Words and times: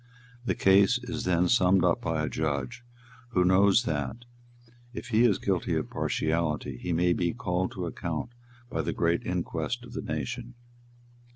The 0.45 0.55
case 0.55 0.97
is 0.97 1.25
then 1.25 1.47
summed 1.47 1.85
up 1.85 2.01
by 2.01 2.23
a 2.23 2.27
judge 2.27 2.83
who 3.33 3.45
knows 3.45 3.83
that, 3.83 4.25
if 4.95 5.09
he 5.09 5.25
is 5.25 5.37
guilty 5.37 5.75
of 5.75 5.91
partiality, 5.91 6.77
he 6.79 6.91
may 6.91 7.13
be 7.13 7.33
called 7.35 7.71
to 7.73 7.85
account 7.85 8.31
by 8.67 8.81
the 8.81 8.93
great 8.93 9.23
inquest 9.27 9.85
of 9.85 9.93
the 9.93 10.01
nation. 10.01 10.55